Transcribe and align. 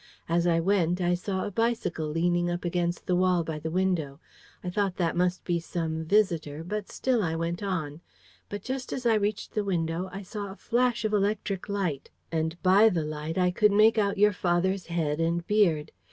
As 0.27 0.47
I 0.47 0.59
went, 0.59 0.99
I 0.99 1.13
saw 1.13 1.45
a 1.45 1.51
bicycle 1.51 2.07
leaning 2.07 2.49
up 2.49 2.65
against 2.65 3.05
the 3.05 3.15
wall 3.15 3.43
by 3.43 3.59
the 3.59 3.69
window. 3.69 4.19
I 4.63 4.71
thought 4.71 4.95
that 4.95 5.15
must 5.15 5.43
be 5.43 5.59
some 5.59 6.05
visitor, 6.05 6.63
but 6.63 6.89
still 6.89 7.21
I 7.21 7.35
went 7.35 7.61
on. 7.61 8.01
But 8.49 8.63
just 8.63 8.91
as 8.91 9.05
I 9.05 9.13
reached 9.13 9.51
the 9.53 9.63
window, 9.63 10.09
I 10.11 10.23
saw 10.23 10.49
a 10.51 10.55
flash 10.55 11.05
of 11.05 11.13
electric 11.13 11.69
light; 11.69 12.09
and 12.31 12.59
by 12.63 12.89
the 12.89 13.05
light, 13.05 13.37
I 13.37 13.51
could 13.51 13.71
make 13.71 13.99
out 13.99 14.17
your 14.17 14.33
father's 14.33 14.87
head 14.87 15.19
and 15.21 15.45
beard. 15.45 15.91